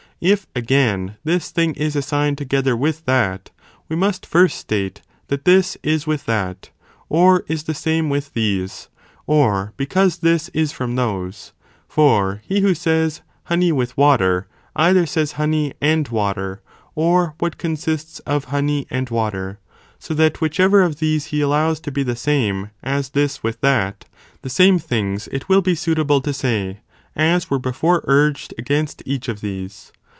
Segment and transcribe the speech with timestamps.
[0.23, 3.49] ΕΞ If again, this thing is assigned together with ΓΘ the) oe that,
[3.89, 6.69] we must first state that this is with that,
[7.09, 8.87] or fined, isequal 18 the same with these,
[9.25, 11.51] or because this is from to one joined ~— those;
[11.87, 14.45] for he who says, honey with water,
[14.75, 16.61] either ("hoceum' says honeyand water,
[16.93, 19.59] or what consists of honey and Moe) water,
[19.97, 24.05] so that whithever of these he allows to be the same as this with that,
[24.43, 26.17] the same things it will be suitable 2.
[26.17, 26.21] Obs.
[26.21, 26.39] of ne to
[26.75, 26.79] say,
[27.15, 29.91] as were before urged against each of these.